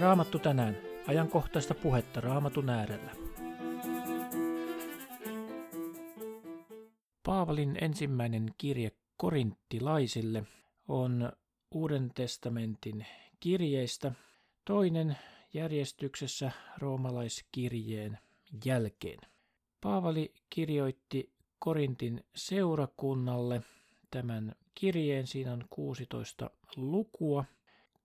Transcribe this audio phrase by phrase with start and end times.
[0.00, 0.76] Raamattu tänään.
[1.06, 3.10] Ajankohtaista puhetta Raamatun äärellä.
[7.26, 10.44] Paavalin ensimmäinen kirje korinttilaisille
[10.88, 11.32] on
[11.74, 13.06] Uuden testamentin
[13.40, 14.12] kirjeistä
[14.64, 15.16] toinen
[15.54, 18.18] järjestyksessä roomalaiskirjeen
[18.64, 19.18] jälkeen.
[19.80, 23.62] Paavali kirjoitti Korintin seurakunnalle
[24.10, 25.26] tämän kirjeen.
[25.26, 27.44] Siinä on 16 lukua.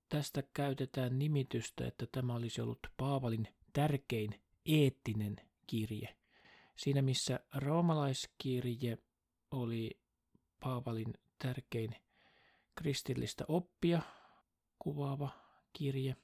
[0.09, 5.36] Tästä käytetään nimitystä, että tämä olisi ollut Paavalin tärkein eettinen
[5.68, 6.16] kirje.
[6.76, 8.98] Siinä missä roomalaiskirje
[9.52, 9.99] oli
[10.60, 11.96] Paavalin tärkein
[12.76, 14.02] kristillistä oppia
[14.80, 15.30] kuvaava
[15.73, 16.16] kirje,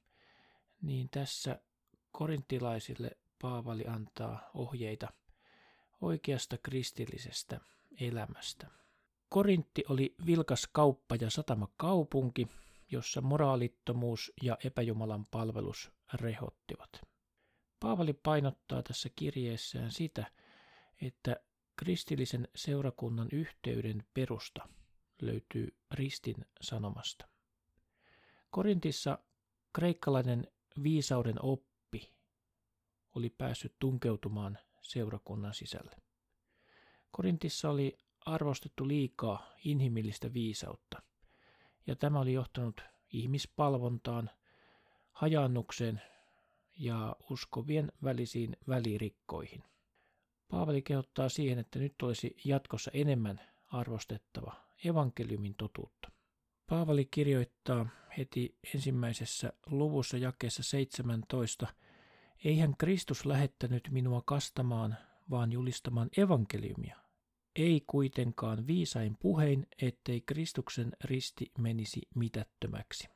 [0.81, 1.61] niin tässä
[2.11, 3.11] korintilaisille
[3.41, 5.07] Paavali antaa ohjeita
[6.01, 7.59] oikeasta kristillisestä
[8.01, 8.67] elämästä.
[9.29, 12.47] Korintti oli vilkas kauppa- ja satamakaupunki,
[12.91, 17.01] jossa moraalittomuus ja epäjumalan palvelus rehottivat.
[17.79, 20.31] Paavali painottaa tässä kirjeessään sitä,
[21.01, 21.35] että
[21.75, 24.67] kristillisen seurakunnan yhteyden perusta
[25.21, 27.27] löytyy ristin sanomasta.
[28.49, 29.19] Korintissa
[29.73, 30.47] kreikkalainen
[30.83, 32.13] viisauden oppi
[33.15, 35.95] oli päässyt tunkeutumaan seurakunnan sisälle.
[37.11, 41.01] Korintissa oli arvostettu liikaa inhimillistä viisautta,
[41.87, 44.29] ja tämä oli johtanut ihmispalvontaan,
[45.11, 46.01] hajannukseen
[46.77, 49.63] ja uskovien välisiin välirikkoihin.
[50.49, 54.53] Paavali kehottaa siihen, että nyt olisi jatkossa enemmän arvostettava
[54.85, 56.11] evankeliumin totuutta.
[56.69, 57.85] Paavali kirjoittaa
[58.17, 61.67] heti ensimmäisessä luvussa jakeessa 17,
[62.45, 64.97] Eihän Kristus lähettänyt minua kastamaan,
[65.29, 67.00] vaan julistamaan evankeliumia.
[67.55, 73.07] Ei kuitenkaan viisain puhein, ettei Kristuksen risti menisi mitättömäksi.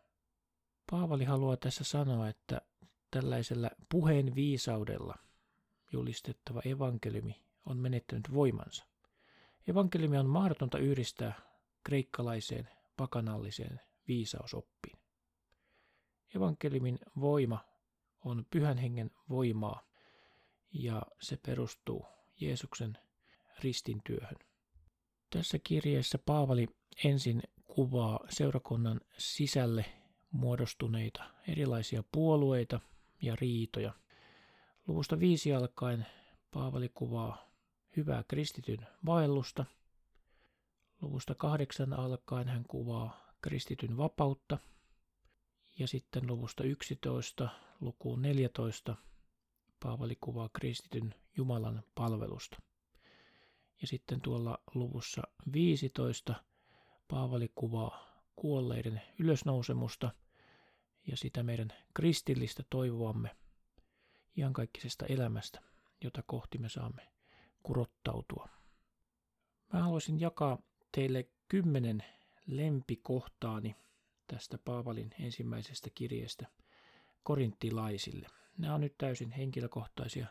[0.91, 2.61] Paavali haluaa tässä sanoa, että
[3.12, 5.16] tällaisella puheen viisaudella
[5.91, 8.85] julistettava evankeliumi on menettänyt voimansa.
[9.68, 11.34] Evankeliumi on mahdotonta yhdistää
[11.84, 14.97] kreikkalaiseen pakanalliseen viisausoppiin.
[16.35, 17.59] Evankeliumin voima
[18.25, 19.88] on pyhän hengen voimaa
[20.74, 22.06] ja se perustuu
[22.41, 22.97] Jeesuksen
[23.60, 24.38] ristintyöhön.
[25.30, 26.68] Tässä kirjeessä Paavali
[27.04, 29.86] ensin kuvaa seurakunnan sisälle
[30.32, 32.80] muodostuneita erilaisia puolueita
[33.22, 33.94] ja riitoja.
[34.88, 36.06] Luvusta viisi alkaen
[36.52, 37.50] Paavali kuvaa
[37.98, 39.66] hyvää kristityn vaellusta.
[41.02, 44.58] Luvusta kahdeksan alkaen hän kuvaa kristityn vapautta.
[45.80, 47.50] Ja sitten luvusta 11
[47.82, 48.96] lukuun 14
[49.84, 52.58] Paavali kuvaa kristityn Jumalan palvelusta.
[53.81, 55.22] Ja sitten tuolla luvussa
[55.53, 56.36] 15
[57.08, 60.12] Paavali kuvaa kuolleiden ylösnousemusta
[61.08, 63.36] ja sitä meidän kristillistä toivoamme
[64.38, 65.62] iankaikkisesta elämästä,
[66.03, 67.08] jota kohti me saamme
[67.63, 68.50] kurottautua.
[69.74, 70.57] Mä haluaisin jakaa
[70.92, 72.03] teille kymmenen
[72.47, 73.75] lempikohtaani
[74.28, 76.47] tästä Paavalin ensimmäisestä kirjeestä
[77.24, 78.28] korinttilaisille.
[78.57, 80.28] Nämä on nyt täysin henkilökohtaisia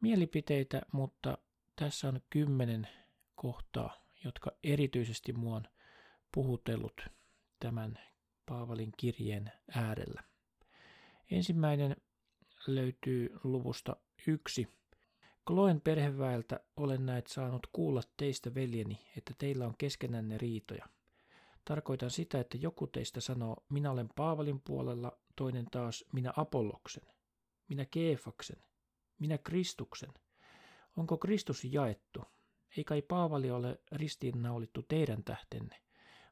[0.00, 1.38] mielipiteitä, mutta
[1.76, 2.88] tässä on kymmenen
[3.34, 5.64] kohtaa, jotka erityisesti mua on
[6.34, 7.00] puhutellut
[7.60, 7.98] tämän
[8.46, 10.22] Paavalin kirjeen äärellä.
[11.30, 11.96] Ensimmäinen
[12.66, 13.96] löytyy luvusta
[14.26, 14.68] yksi.
[15.46, 20.86] Kloen perheväeltä olen näet saanut kuulla teistä, veljeni, että teillä on keskenänne riitoja.
[21.64, 27.02] Tarkoitan sitä, että joku teistä sanoo, minä olen Paavalin puolella, toinen taas minä Apolloksen,
[27.68, 28.64] minä Keefaksen,
[29.18, 30.10] minä Kristuksen.
[30.96, 32.22] Onko Kristus jaettu?
[32.76, 35.80] Ei kai Paavali ole ristiinnaulittu teidän tähtenne,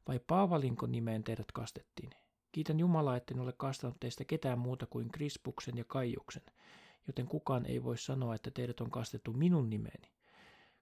[0.08, 2.10] vai Paavalinko nimeen teidät kastettiin?
[2.52, 6.42] Kiitän Jumalaa, etten ole kastanut teistä ketään muuta kuin Krispuksen ja Kaijuksen,
[7.06, 10.12] joten kukaan ei voi sanoa, että teidät on kastettu minun nimeeni.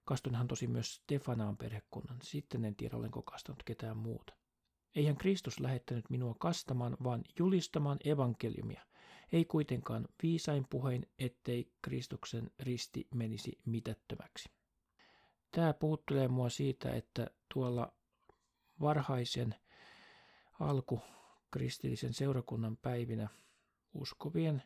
[0.04, 4.34] Kastonhan tosi myös Stefanaan perhekunnan, sitten en tiedä olenko kastanut ketään muuta.
[4.94, 8.86] Eihän Kristus lähettänyt minua kastamaan, vaan julistamaan evankeliumia.
[9.32, 14.50] Ei kuitenkaan viisain puhein, ettei Kristuksen risti menisi mitättömäksi.
[15.50, 17.92] Tämä puhuttelee mua siitä, että tuolla
[18.80, 19.54] varhaisen
[20.60, 21.03] alku
[21.50, 23.28] kristillisen seurakunnan päivinä
[23.94, 24.62] uskovien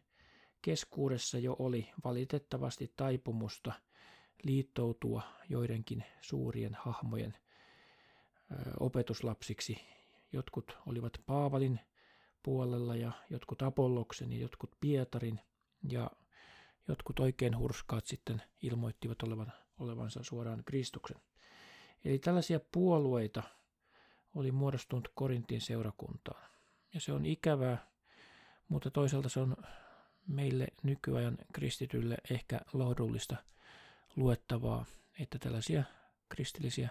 [0.62, 3.72] keskuudessa jo oli valitettavasti taipumusta
[4.42, 7.34] liittoutua joidenkin suurien hahmojen
[8.80, 9.78] opetuslapsiksi.
[10.32, 11.80] Jotkut olivat Paavalin
[12.44, 15.40] puolella ja jotkut Apolloksen ja jotkut Pietarin
[15.88, 16.10] ja
[16.88, 21.16] jotkut oikein hurskaat sitten ilmoittivat olevan, olevansa suoraan Kristuksen.
[22.04, 23.42] Eli tällaisia puolueita
[24.34, 26.50] oli muodostunut Korintin seurakuntaan.
[26.94, 27.94] Ja se on ikävää,
[28.68, 29.56] Mutta toisaalta se on
[30.26, 33.36] meille nykyajan kristitylle ehkä lohdullista
[34.16, 34.84] luettavaa,
[35.20, 35.84] että tällaisia
[36.28, 36.88] kristillisiä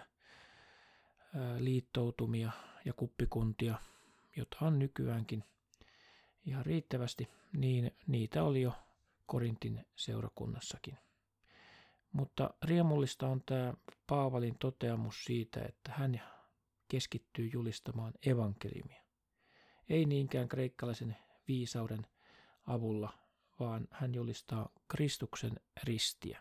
[1.58, 2.52] liittoutumia
[2.84, 3.78] ja kuppikuntia,
[4.36, 5.44] jota on nykyäänkin
[6.46, 8.72] ihan riittävästi, niin niitä oli jo
[9.26, 10.98] Korintin seurakunnassakin.
[12.12, 13.74] Mutta riemullista on tämä
[14.06, 16.22] Paavalin toteamus siitä, että hän
[16.88, 19.02] keskittyy julistamaan evankeliumia.
[19.88, 21.16] Ei niinkään kreikkalaisen
[21.48, 22.06] viisauden
[22.66, 23.18] avulla,
[23.60, 26.40] vaan hän julistaa Kristuksen ristiä.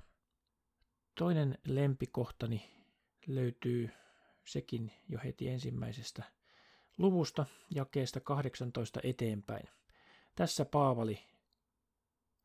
[1.16, 2.72] Toinen lempikohtani
[3.28, 3.89] löytyy
[4.46, 6.24] sekin jo heti ensimmäisestä
[6.98, 9.69] luvusta jakeesta 18 eteenpäin.
[10.36, 11.19] Tässä Paavali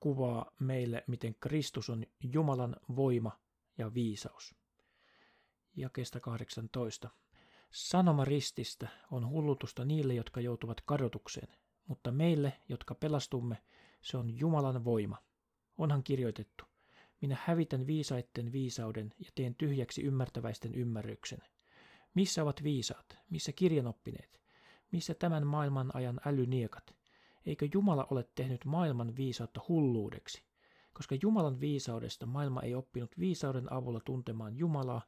[0.00, 3.40] kuvaa meille, miten Kristus on Jumalan voima
[3.78, 4.54] ja viisaus.
[5.76, 7.08] Jakeesta 18.
[7.70, 11.48] Sanoma rististä on hullutusta niille, jotka joutuvat kadotukseen,
[11.86, 13.62] mutta meille, jotka pelastumme,
[14.02, 15.16] se on Jumalan voima.
[15.78, 16.64] Onhan kirjoitettu,
[17.20, 21.38] minä hävitän viisaitten viisauden ja teen tyhjäksi ymmärtäväisten ymmärryksen.
[22.14, 23.18] Missä ovat viisaat?
[23.30, 24.40] Missä kirjanoppineet?
[24.92, 26.96] Missä tämän maailman ajan älyniekat?
[27.46, 30.42] Eikö Jumala ole tehnyt maailman viisautta hulluudeksi?
[30.92, 35.02] Koska Jumalan viisaudesta maailma ei oppinut viisauden avulla tuntemaan Jumalaa,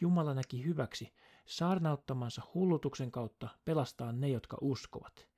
[0.00, 1.12] Jumala näki hyväksi
[1.46, 5.28] saarnauttamansa hullutuksen kautta pelastaa ne, jotka uskovat.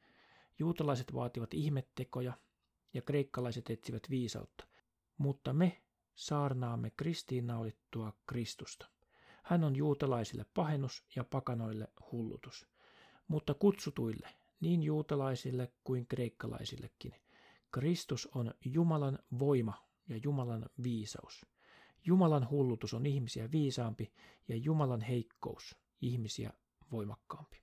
[0.58, 2.32] Juutalaiset vaativat ihmettekoja
[2.94, 4.66] ja kreikkalaiset etsivät viisautta,
[5.18, 5.82] mutta me
[6.14, 8.95] saarnaamme kristiinnaulittua Kristusta.
[9.46, 12.66] Hän on juutalaisille pahennus ja pakanoille hullutus.
[13.28, 14.28] Mutta kutsutuille,
[14.60, 17.14] niin juutalaisille kuin kreikkalaisillekin,
[17.70, 19.74] Kristus on Jumalan voima
[20.08, 21.46] ja Jumalan viisaus.
[22.06, 24.12] Jumalan hullutus on ihmisiä viisaampi
[24.48, 26.52] ja Jumalan heikkous ihmisiä
[26.92, 27.62] voimakkaampi.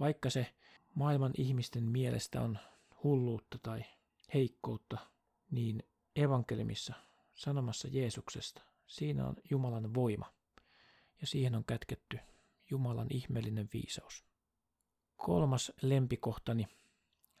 [0.00, 0.54] Vaikka se
[0.94, 2.58] maailman ihmisten mielestä on
[3.04, 3.84] hulluutta tai
[4.34, 4.98] heikkoutta,
[5.50, 5.82] niin
[6.16, 6.94] evankelimissa,
[7.34, 10.37] sanomassa Jeesuksesta, siinä on Jumalan voima
[11.20, 12.18] ja siihen on kätketty
[12.70, 14.24] Jumalan ihmeellinen viisaus.
[15.16, 16.68] Kolmas lempikohtani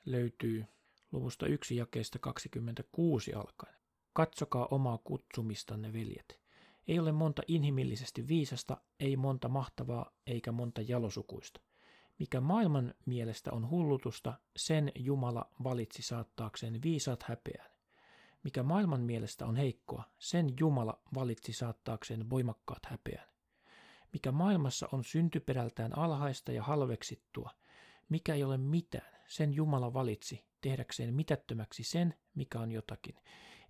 [0.04, 0.64] löytyy
[1.12, 3.74] luvusta 1 jakeesta 26 alkaen.
[4.12, 6.40] Katsokaa omaa kutsumistanne, veljet.
[6.88, 11.60] Ei ole monta inhimillisesti viisasta, ei monta mahtavaa eikä monta jalosukuista.
[12.18, 17.70] Mikä maailman mielestä on hullutusta, sen Jumala valitsi saattaakseen viisaat häpeään.
[18.42, 23.27] Mikä maailman mielestä on heikkoa, sen Jumala valitsi saattaakseen voimakkaat häpeään.
[24.12, 27.50] Mikä maailmassa on syntyperältään alhaista ja halveksittua,
[28.08, 33.14] mikä ei ole mitään, sen Jumala valitsi tehdäkseen mitättömäksi sen, mikä on jotakin,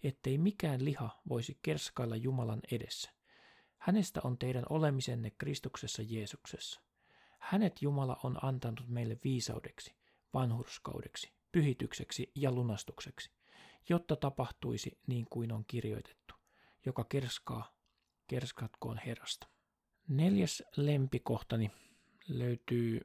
[0.02, 3.10] ettei mikään liha voisi kerskailla Jumalan edessä.
[3.78, 6.80] Hänestä on teidän olemisenne Kristuksessa Jeesuksessa.
[7.38, 9.94] Hänet Jumala on antanut meille viisaudeksi,
[10.34, 13.30] vanhurskaudeksi, pyhitykseksi ja lunastukseksi,
[13.88, 16.34] jotta tapahtuisi niin kuin on kirjoitettu,
[16.86, 17.76] joka kerskaa,
[18.26, 19.48] kerskatkoon Herrasta.
[20.08, 21.70] Neljäs lempikohtani
[22.28, 23.00] löytyy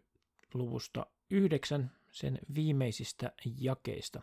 [0.54, 4.22] luvusta yhdeksän sen viimeisistä jakeista.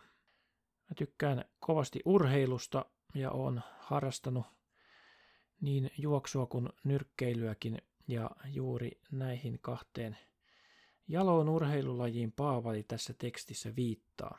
[0.89, 2.85] Mä tykkään kovasti urheilusta
[3.15, 4.45] ja on harrastanut
[5.61, 10.17] niin juoksua kuin nyrkkeilyäkin ja juuri näihin kahteen
[11.07, 14.37] jaloon urheilulajiin Paavali tässä tekstissä viittaa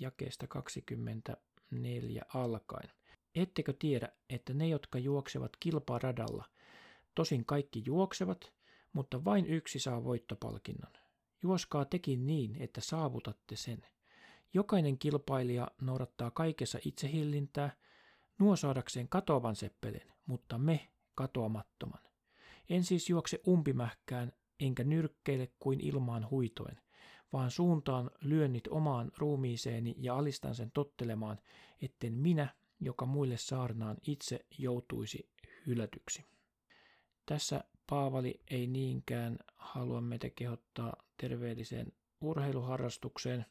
[0.00, 2.90] jakeesta 24 alkaen.
[3.34, 6.44] Ettekö tiedä, että ne, jotka juoksevat kilparadalla,
[7.14, 8.52] tosin kaikki juoksevat,
[8.92, 10.92] mutta vain yksi saa voittopalkinnon.
[11.42, 13.86] Juoskaa tekin niin, että saavutatte sen.
[14.54, 17.76] Jokainen kilpailija noudattaa kaikessa itsehillintää,
[18.38, 22.00] nuo saadakseen katoavan seppeleen, mutta me katoamattoman.
[22.68, 26.80] En siis juokse umpimähkään, enkä nyrkkeile kuin ilmaan huitoen,
[27.32, 31.38] vaan suuntaan lyönnit omaan ruumiiseeni ja alistan sen tottelemaan,
[31.82, 35.28] etten minä, joka muille saarnaan, itse joutuisi
[35.66, 36.24] hylätyksi.
[37.26, 43.46] Tässä Paavali ei niinkään halua meitä kehottaa terveelliseen urheiluharrastukseen,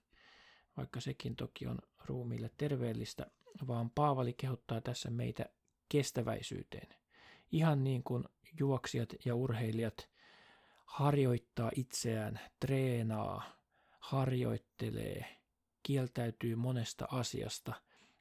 [0.78, 3.32] vaikka sekin toki on ruumiille terveellistä,
[3.68, 5.46] vaan Paavali kehottaa tässä meitä
[5.90, 6.88] kestäväisyyteen.
[7.52, 8.24] Ihan niin kuin
[8.60, 10.10] juoksijat ja urheilijat
[10.86, 13.44] harjoittaa itseään, treenaa,
[14.00, 15.26] harjoittelee,
[15.84, 17.74] kieltäytyy monesta asiasta,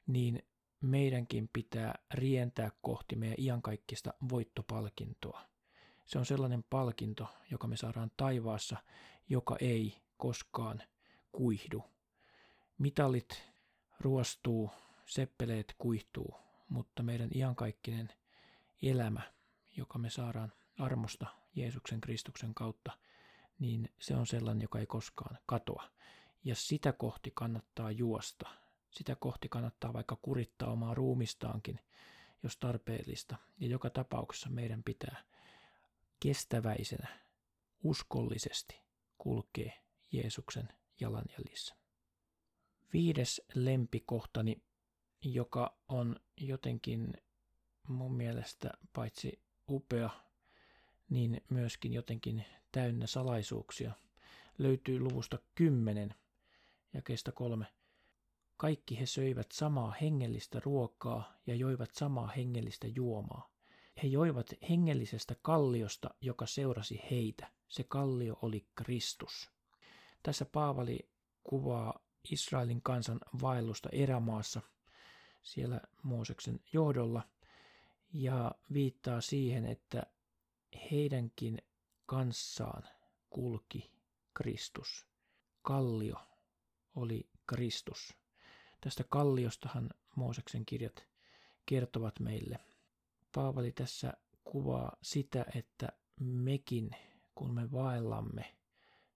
[0.07, 0.43] niin
[0.83, 5.41] meidänkin pitää rientää kohti meidän iankaikkista voittopalkintoa.
[6.05, 8.77] Se on sellainen palkinto, joka me saadaan taivaassa,
[9.29, 10.83] joka ei koskaan
[11.31, 11.83] kuihdu.
[12.77, 13.43] Mitalit
[13.99, 14.71] ruostuu,
[15.05, 16.35] seppeleet kuihtuu,
[16.69, 18.09] mutta meidän iankaikkinen
[18.81, 19.21] elämä,
[19.77, 22.91] joka me saadaan armosta Jeesuksen Kristuksen kautta,
[23.59, 25.89] niin se on sellainen, joka ei koskaan katoa.
[26.43, 28.49] ja sitä kohti kannattaa juosta.
[28.93, 31.79] Sitä kohti kannattaa vaikka kurittaa omaa ruumistaankin,
[32.43, 33.35] jos tarpeellista.
[33.59, 35.23] Ja joka tapauksessa meidän pitää
[36.19, 37.07] kestäväisenä,
[37.83, 38.81] uskollisesti
[39.17, 39.71] kulkea
[40.11, 40.69] Jeesuksen
[40.99, 41.75] jalanjäljissä.
[42.93, 44.61] Viides lempikohtani,
[45.21, 47.13] joka on jotenkin
[47.87, 50.09] mun mielestä paitsi upea,
[51.09, 53.93] niin myöskin jotenkin täynnä salaisuuksia,
[54.57, 56.15] löytyy luvusta 10
[56.93, 57.65] ja kestä kolme.
[58.57, 63.53] Kaikki he söivät samaa hengellistä ruokaa ja joivat samaa hengellistä juomaa.
[64.03, 67.51] He joivat hengellisestä kalliosta, joka seurasi heitä.
[67.67, 69.51] Se kallio oli Kristus.
[70.23, 71.09] Tässä Paavali
[71.43, 71.99] kuvaa
[72.31, 74.61] Israelin kansan vaellusta erämaassa
[75.41, 77.27] siellä Mooseksen johdolla
[78.13, 80.03] ja viittaa siihen, että
[80.91, 81.61] heidänkin
[82.05, 82.83] kanssaan
[83.29, 83.91] kulki
[84.33, 85.05] Kristus.
[85.61, 86.15] Kallio
[86.95, 88.22] oli Kristus.
[88.83, 91.07] Tästä kalliostahan Mooseksen kirjat
[91.65, 92.59] kertovat meille.
[93.35, 94.13] Paavali tässä
[94.43, 96.91] kuvaa sitä, että mekin,
[97.35, 98.55] kun me vaellamme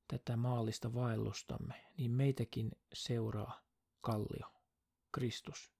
[0.07, 3.61] tätä maallista vaellustamme, niin meitäkin seuraa
[4.01, 4.51] kallio,
[5.11, 5.71] Kristus.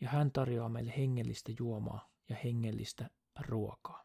[0.00, 3.10] Ja hän tarjoaa meille hengellistä juomaa ja hengellistä
[3.40, 4.04] ruokaa.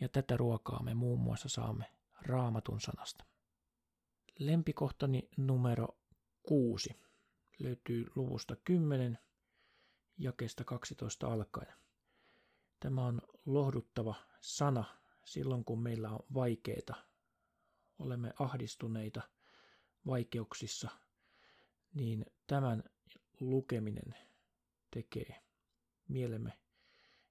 [0.00, 1.84] Ja tätä ruokaa me muun muassa saamme
[2.20, 3.24] raamatun sanasta.
[4.38, 5.88] Lempikohtani numero
[6.42, 7.02] kuusi
[7.62, 9.18] löytyy luvusta 10
[10.18, 11.74] jakeesta 12 alkaen.
[12.80, 14.84] Tämä on lohduttava sana
[15.24, 16.94] silloin, kun meillä on vaikeita
[18.02, 19.22] olemme ahdistuneita
[20.06, 20.88] vaikeuksissa,
[21.94, 22.84] niin tämän
[23.40, 24.14] lukeminen
[24.90, 25.42] tekee
[26.08, 26.58] mielemme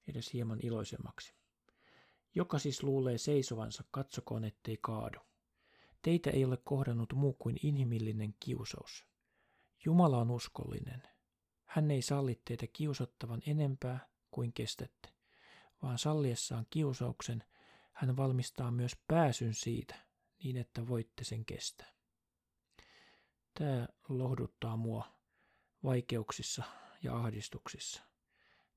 [0.08, 1.34] edes hieman iloisemmaksi.
[2.36, 5.20] Joka siis luulee seisovansa, katsokoon ettei kaadu.
[6.02, 9.06] Teitä ei ole kohdannut muu kuin inhimillinen kiusaus.
[9.86, 11.04] Jumala on uskollinen.
[11.66, 15.10] Hän ei salli teitä kiusattavan enempää kuin kestätte,
[15.82, 17.44] vaan salliessaan kiusauksen
[17.92, 19.96] hän valmistaa myös pääsyn siitä,
[20.44, 21.88] niin, että voitte sen kestää.
[23.60, 25.06] Tämä lohduttaa mua
[25.84, 26.64] vaikeuksissa
[27.04, 28.02] ja ahdistuksissa.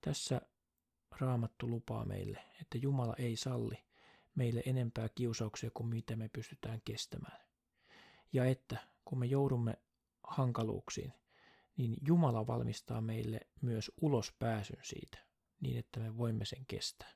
[0.01, 0.41] Tässä
[1.21, 3.85] Raamattu lupaa meille, että Jumala ei salli
[4.35, 7.41] meille enempää kiusauksia kuin mitä me pystytään kestämään.
[8.33, 9.79] Ja että kun me joudumme
[10.25, 11.13] hankaluuksiin,
[11.77, 15.19] niin Jumala valmistaa meille myös ulospääsyn siitä,
[15.61, 17.11] niin että me voimme sen kestää.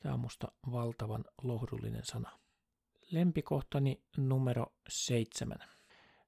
[0.00, 2.42] Tämä on musta valtavan lohdullinen sana
[3.10, 5.58] lempikohtani numero seitsemän.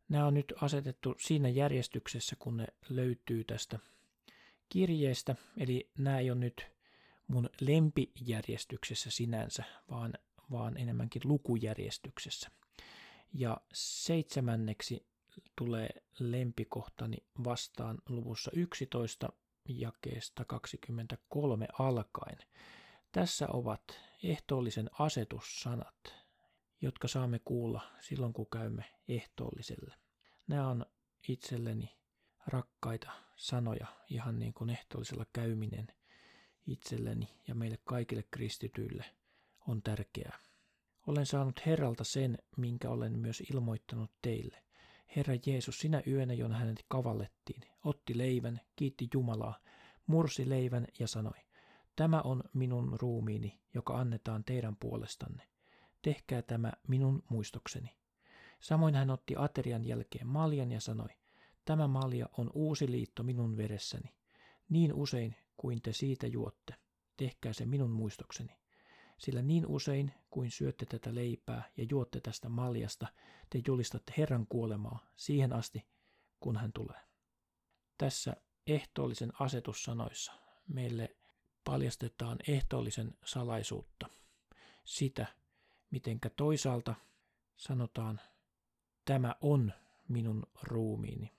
[0.09, 3.78] Nämä on nyt asetettu siinä järjestyksessä, kun ne löytyy tästä
[4.68, 6.66] kirjeestä, eli nämä ei ole nyt
[7.28, 10.14] mun lempijärjestyksessä sinänsä, vaan,
[10.50, 12.50] vaan enemmänkin lukujärjestyksessä.
[13.33, 15.06] Ja seitsemänneksi
[15.59, 15.88] tulee
[16.19, 19.29] lempikohtani vastaan luvussa 11
[19.69, 22.38] jakeesta 23 alkaen.
[23.12, 26.25] Tässä ovat ehtoollisen asetussanat
[26.85, 29.95] jotka saamme kuulla silloin, kun käymme ehtoolliselle.
[30.47, 30.87] Nämä on
[31.29, 31.97] itselleni
[32.47, 35.87] rakkaita sanoja, ihan niin kuin ehtoollisella käyminen
[36.67, 39.05] itselleni ja meille kaikille kristityille
[39.69, 40.38] on tärkeää.
[41.07, 44.63] Olen saanut Herralta sen, minkä olen myös ilmoittanut teille.
[45.16, 49.59] Herra Jeesus, sinä yönä, jona hänet kavallettiin, otti leivän, kiitti Jumalaa,
[50.06, 51.44] mursi leivän ja sanoi,
[51.97, 55.49] Tämä on minun ruumiini, joka annetaan teidän puolestanne
[56.02, 57.97] tehkää tämä minun muistokseni.
[58.61, 61.09] Samoin hän otti aterian jälkeen maljan ja sanoi,
[61.64, 64.14] tämä malja on uusi liitto minun veressäni.
[64.68, 66.75] Niin usein kuin te siitä juotte,
[67.16, 68.52] tehkää se minun muistokseni.
[69.18, 73.06] Sillä niin usein kuin syötte tätä leipää ja juotte tästä maljasta,
[73.50, 75.87] te julistatte Herran kuolemaa siihen asti,
[76.40, 77.00] kun hän tulee.
[77.99, 80.33] Tässä ehtoollisen asetussanoissa
[80.68, 81.16] meille
[81.64, 84.06] paljastetaan ehtoollisen salaisuutta,
[84.85, 85.26] sitä,
[85.90, 86.94] mitenkä toisaalta
[87.56, 88.21] sanotaan,
[89.04, 89.73] tämä on
[90.09, 91.33] minun ruumiini.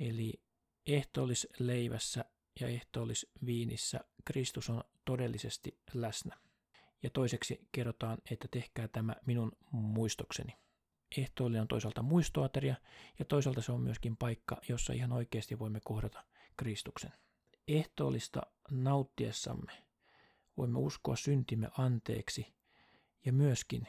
[0.00, 0.42] Eli
[0.86, 2.24] ehtoollisleivässä
[2.60, 6.38] ja ehtoollisviinissä Kristus on todellisesti läsnä.
[7.02, 10.56] Ja toiseksi kerrotaan, että tehkää tämä minun muistokseni.
[11.18, 12.74] Ehtoollinen on toisaalta muistoateria
[13.18, 16.24] ja toisaalta se on myöskin paikka, jossa ihan oikeasti voimme kohdata
[16.56, 17.12] Kristuksen.
[17.68, 19.72] Ehtoollista nauttiessamme
[20.56, 22.54] voimme uskoa syntimme anteeksi
[23.24, 23.88] ja myöskin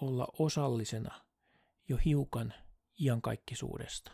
[0.00, 1.20] olla osallisena
[1.88, 2.54] jo hiukan
[3.00, 4.12] iankaikkisuudesta.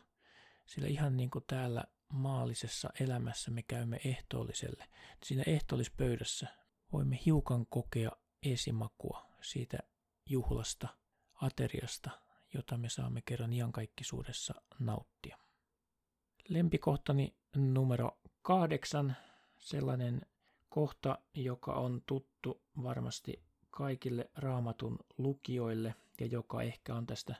[0.66, 6.46] Sillä ihan niin kuin täällä maallisessa elämässä me käymme ehtoolliselle, niin siinä ehtoollispöydässä
[6.92, 8.10] voimme hiukan kokea
[8.52, 9.78] esimakua siitä
[10.26, 10.88] juhlasta,
[11.34, 12.10] ateriasta,
[12.54, 15.38] jota me saamme kerran iankaikkisuudessa nauttia.
[16.48, 19.16] Lempikohtani numero kahdeksan,
[19.58, 20.20] sellainen
[20.68, 27.34] kohta, joka on tuttu varmasti kaikille raamatun lukijoille ja joka ehkä on tästä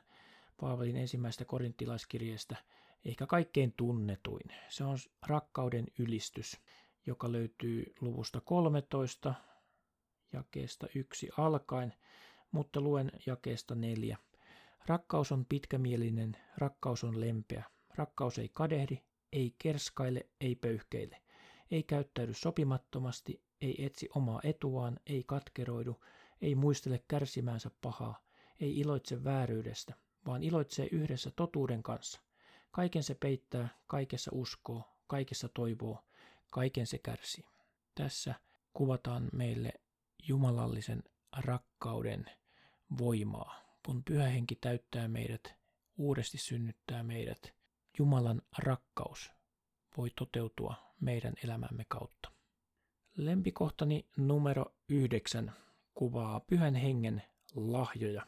[0.61, 2.55] Paavalin ensimmäistä korinttilaiskirjeestä
[3.05, 4.51] ehkä kaikkein tunnetuin.
[4.69, 4.97] Se on
[5.27, 6.57] rakkauden ylistys,
[7.05, 9.33] joka löytyy luvusta 13,
[10.33, 11.93] jakeesta 1 alkaen,
[12.51, 14.17] mutta luen jakeesta 4.
[14.85, 17.63] Rakkaus on pitkämielinen, rakkaus on lempeä.
[17.95, 18.97] Rakkaus ei kadehdi,
[19.31, 21.21] ei kerskaile, ei pöyhkeile.
[21.71, 26.03] Ei käyttäydy sopimattomasti, ei etsi omaa etuaan, ei katkeroidu,
[26.41, 28.23] ei muistele kärsimäänsä pahaa,
[28.59, 29.93] ei iloitse vääryydestä,
[30.25, 32.21] vaan iloitsee yhdessä totuuden kanssa.
[32.71, 36.03] Kaiken se peittää, kaikessa uskoo, kaikessa toivoo,
[36.51, 37.45] kaiken se kärsii.
[37.95, 38.35] Tässä
[38.73, 39.73] kuvataan meille
[40.27, 41.03] jumalallisen
[41.37, 42.25] rakkauden
[42.97, 43.61] voimaa.
[43.85, 45.55] Kun pyhä henki täyttää meidät,
[45.97, 47.57] uudesti synnyttää meidät,
[47.99, 49.31] Jumalan rakkaus
[49.97, 52.31] voi toteutua meidän elämämme kautta.
[53.15, 55.53] Lempikohtani numero yhdeksän
[55.93, 57.23] kuvaa pyhän hengen
[57.55, 58.27] lahjoja.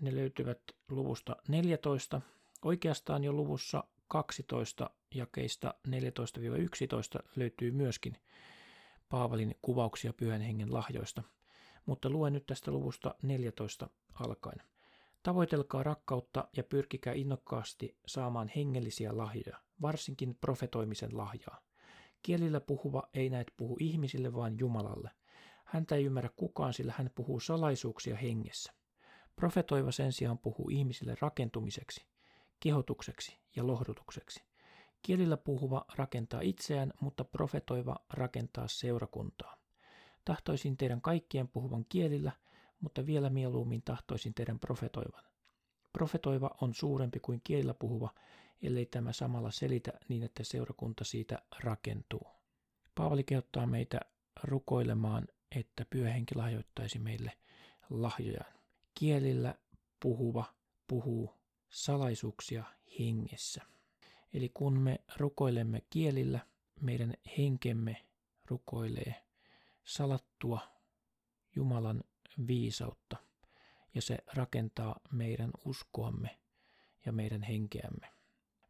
[0.00, 0.58] Ne löytyvät
[0.88, 2.20] luvusta 14,
[2.62, 5.90] oikeastaan jo luvussa 12 jakeista 14-11
[7.36, 8.16] löytyy myöskin
[9.08, 11.22] Paavalin kuvauksia pyhän hengen lahjoista,
[11.86, 14.62] mutta luen nyt tästä luvusta 14 alkaen.
[15.22, 21.60] Tavoitelkaa rakkautta ja pyrkikää innokkaasti saamaan hengellisiä lahjoja, varsinkin profetoimisen lahjaa.
[22.22, 25.10] Kielillä puhuva ei näet puhu ihmisille, vaan Jumalalle.
[25.64, 28.72] Häntä ei ymmärrä kukaan, sillä hän puhuu salaisuuksia hengessä.
[29.36, 32.06] Profetoiva sen sijaan puhuu ihmisille rakentumiseksi,
[32.60, 34.44] kehotukseksi ja lohdutukseksi.
[35.06, 39.56] Kielillä puhuva rakentaa itseään, mutta profetoiva rakentaa seurakuntaa.
[40.24, 42.32] Tahtoisin teidän kaikkien puhuvan kielillä,
[42.80, 45.24] mutta vielä mieluummin tahtoisin teidän profetoivan.
[45.92, 48.14] Profetoiva on suurempi kuin kielillä puhuva,
[48.62, 52.26] ellei tämä samalla selitä niin, että seurakunta siitä rakentuu.
[52.94, 54.00] Paavali kehottaa meitä
[54.42, 57.32] rukoilemaan, että pyöhenki lahjoittaisi meille
[57.90, 58.52] lahjojaan.
[58.94, 59.54] Kielillä
[60.00, 60.44] puhuva
[60.86, 61.34] puhuu
[61.70, 62.64] salaisuuksia
[62.98, 63.75] hengessä.
[64.32, 66.40] Eli kun me rukoilemme kielillä,
[66.80, 68.06] meidän henkemme
[68.50, 69.14] rukoilee
[69.84, 70.60] salattua
[71.56, 72.04] Jumalan
[72.46, 73.16] viisautta
[73.94, 76.38] ja se rakentaa meidän uskoamme
[77.06, 78.12] ja meidän henkeämme.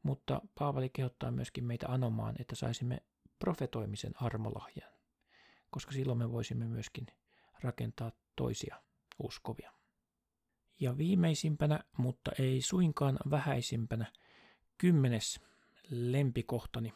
[0.03, 3.03] Mutta Paavali kehottaa myöskin meitä anomaan, että saisimme
[3.39, 4.93] profetoimisen armolahjan,
[5.71, 7.07] koska silloin me voisimme myöskin
[7.63, 8.83] rakentaa toisia
[9.19, 9.73] uskovia.
[10.81, 14.13] Ja viimeisimpänä, mutta ei suinkaan vähäisimpänä,
[14.79, 15.41] kymmenes
[15.91, 16.95] lempikohtani.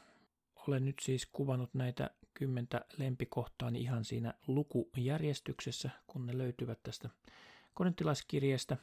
[0.55, 7.11] Olen nyt siis kuvannut näitä kymmentä lempikohtaani ihan siinä lukujärjestyksessä, kun ne löytyvät tästä
[7.75, 8.77] korintilaiskirjeestä.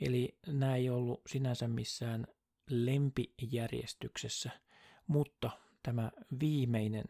[0.00, 2.26] Eli nämä ei ollut sinänsä missään
[2.70, 4.50] lempijärjestyksessä,
[5.06, 5.50] mutta
[5.82, 6.10] tämä
[6.40, 7.04] viimeinen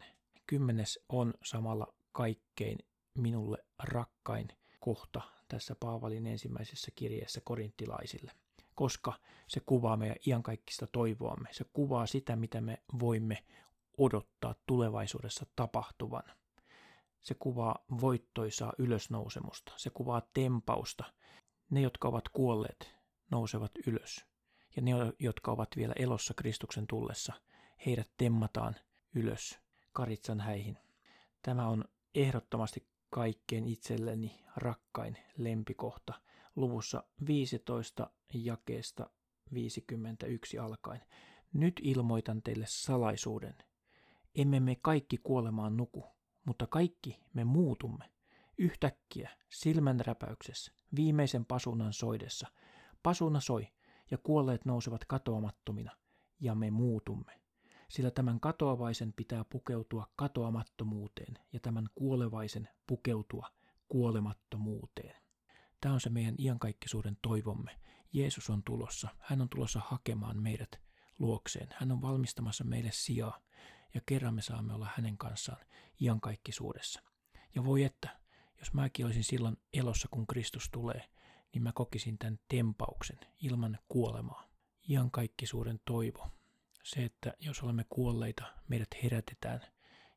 [0.47, 2.79] kymmenes on samalla kaikkein
[3.15, 4.49] minulle rakkain
[4.81, 8.33] kohta tässä Paavalin ensimmäisessä kirjeessä korinttilaisille,
[8.75, 9.13] koska
[9.49, 11.49] se kuvaa meidän iankaikkista toivoamme.
[11.53, 13.45] Se kuvaa sitä, mitä me voimme
[13.99, 16.23] odottaa tulevaisuudessa tapahtuvan.
[17.21, 19.73] Se kuvaa voittoisaa ylösnousemusta.
[19.77, 21.05] Se kuvaa tempausta.
[21.71, 22.95] Ne, jotka ovat kuolleet,
[23.31, 24.27] nousevat ylös.
[24.77, 27.33] Ja ne, jotka ovat vielä elossa Kristuksen tullessa,
[27.87, 28.77] heidät temmataan
[29.15, 29.59] ylös
[29.93, 30.79] karitsan häihin.
[31.43, 36.15] Tämä on ehdottomasti kaikkein itselleni rakkain lempikohta
[36.57, 39.11] luvussa 15 jakeesta
[39.55, 41.01] 51 alkaen.
[41.53, 43.55] Nyt ilmoitan teille salaisuuden.
[44.35, 46.05] Emme me kaikki kuolemaan nuku,
[46.45, 48.11] mutta kaikki me muutumme.
[48.59, 52.47] Yhtäkkiä, silmänräpäyksessä, viimeisen pasunan soidessa.
[53.03, 53.69] Pasuna soi,
[54.11, 55.97] ja kuolleet nousevat katoamattomina,
[56.41, 57.43] ja me muutumme
[57.93, 63.49] sillä tämän katoavaisen pitää pukeutua katoamattomuuteen ja tämän kuolevaisen pukeutua
[63.89, 65.22] kuolemattomuuteen.
[65.83, 67.79] Tämä on se meidän iankaikkisuuden toivomme.
[68.13, 69.09] Jeesus on tulossa.
[69.19, 70.81] Hän on tulossa hakemaan meidät
[71.19, 71.69] luokseen.
[71.73, 73.41] Hän on valmistamassa meille sijaa
[73.95, 75.67] ja kerran me saamme olla hänen kanssaan
[76.01, 77.03] iankaikkisuudessa.
[77.55, 78.21] Ja voi että,
[78.59, 81.09] jos mäkin olisin silloin elossa, kun Kristus tulee,
[81.55, 84.49] niin mä kokisin tämän tempauksen ilman kuolemaa.
[84.89, 86.31] Iankaikkisuuden toivo
[86.83, 89.61] se, että jos olemme kuolleita, meidät herätetään.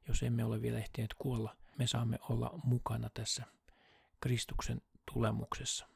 [0.08, 3.44] Jos emme ole vielä ehtineet kuolla, me saamme olla mukana tässä
[4.20, 4.82] Kristuksen
[5.16, 5.88] tulemuksessa.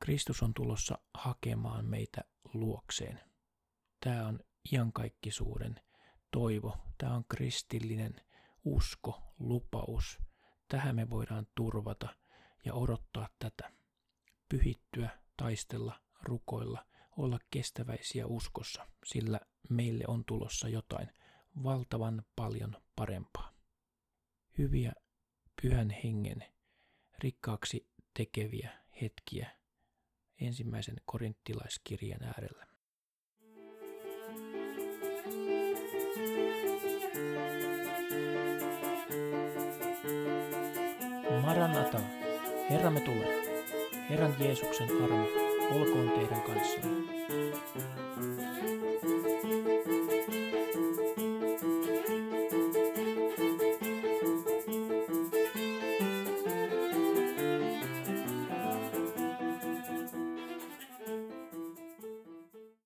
[0.00, 2.24] Kristus on tulossa hakemaan meitä
[2.54, 3.20] luokseen.
[4.04, 4.40] Tämä on
[4.72, 5.80] iankaikkisuuden
[6.30, 6.76] toivo.
[6.98, 8.20] Tämä on kristillinen
[8.64, 10.18] usko, lupaus.
[10.68, 12.08] Tähän me voidaan turvata
[12.64, 13.72] ja odottaa tätä.
[14.48, 21.08] Pyhittyä, taistella, rukoilla, olla kestäväisiä uskossa, sillä meille on tulossa jotain
[21.62, 23.52] valtavan paljon parempaa.
[24.58, 24.92] Hyviä
[25.62, 26.44] pyhän hengen
[27.18, 28.70] rikkaaksi tekeviä
[29.02, 29.50] hetkiä
[30.40, 32.66] ensimmäisen korinttilaiskirjan äärellä.
[41.42, 42.00] Maranata,
[42.70, 43.42] Herramme tulee.
[44.10, 45.26] Herran Jeesuksen armo
[45.70, 47.12] olkoon teidän kanssanne.